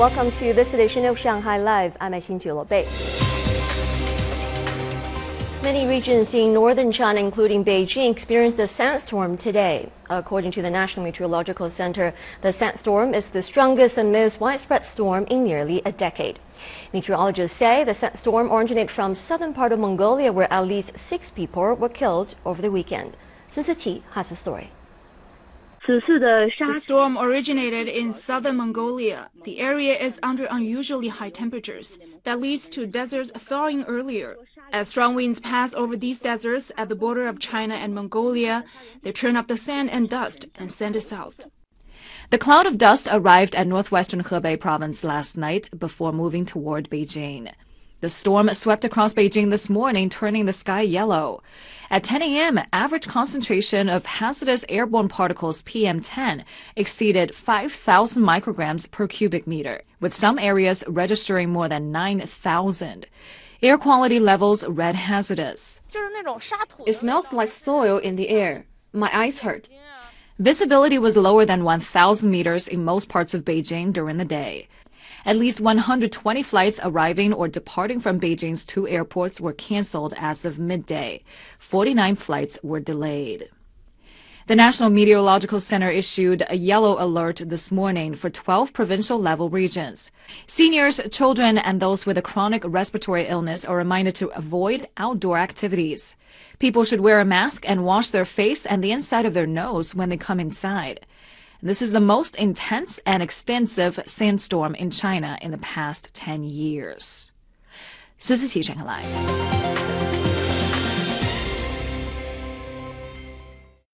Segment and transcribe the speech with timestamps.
[0.00, 1.94] Welcome to this edition of Shanghai Live.
[2.00, 2.88] I'm Xin Bei.
[5.62, 9.90] Many regions in northern China, including Beijing, experienced a sandstorm today.
[10.08, 15.26] According to the National Meteorological Center, the sandstorm is the strongest and most widespread storm
[15.26, 16.38] in nearly a decade.
[16.94, 21.74] Meteorologists say the sandstorm originated from southern part of Mongolia, where at least six people
[21.74, 23.18] were killed over the weekend.
[23.48, 24.70] Sun Siqi has the story.
[25.86, 29.30] The storm originated in southern Mongolia.
[29.44, 34.36] The area is under unusually high temperatures that leads to deserts thawing earlier.
[34.72, 38.64] As strong winds pass over these deserts at the border of China and Mongolia,
[39.02, 41.46] they churn up the sand and dust and send it south.
[42.30, 47.52] The cloud of dust arrived at northwestern Hebei province last night before moving toward Beijing.
[48.00, 51.42] The storm swept across Beijing this morning, turning the sky yellow.
[51.92, 56.44] At 10 a.m., average concentration of hazardous airborne particles PM10
[56.76, 63.06] exceeded 5,000 micrograms per cubic meter, with some areas registering more than 9,000.
[63.60, 65.80] Air quality levels read hazardous.
[66.86, 68.66] It smells like soil in the air.
[68.92, 69.68] My eyes hurt.
[70.38, 74.68] Visibility was lower than 1,000 meters in most parts of Beijing during the day.
[75.24, 80.58] At least 120 flights arriving or departing from Beijing's two airports were canceled as of
[80.58, 81.22] midday.
[81.58, 83.50] 49 flights were delayed.
[84.50, 90.10] The National Meteorological Center issued a yellow alert this morning for 12 provincial level regions.
[90.44, 96.16] Seniors, children, and those with a chronic respiratory illness are reminded to avoid outdoor activities.
[96.58, 99.94] People should wear a mask and wash their face and the inside of their nose
[99.94, 101.06] when they come inside.
[101.61, 107.31] This is the most intense and extensive sandstorm in China in the past 10 years.
[108.19, 109.98] 苏思琪，上课 live。